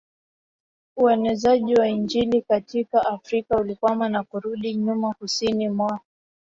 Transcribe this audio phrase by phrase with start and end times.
[0.97, 5.99] uenezaji wa Injili katika Afrika ulikwama na kurudi nyuma Kusini mwa